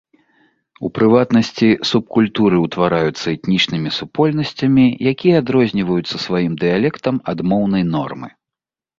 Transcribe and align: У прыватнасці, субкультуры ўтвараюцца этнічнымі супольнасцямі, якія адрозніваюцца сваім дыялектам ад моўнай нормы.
У 0.87 0.89
прыватнасці, 0.97 1.67
субкультуры 1.89 2.57
ўтвараюцца 2.65 3.25
этнічнымі 3.35 3.89
супольнасцямі, 3.97 4.85
якія 5.11 5.35
адрозніваюцца 5.43 6.15
сваім 6.25 6.53
дыялектам 6.63 7.15
ад 7.35 7.39
моўнай 7.53 7.83
нормы. 7.93 8.29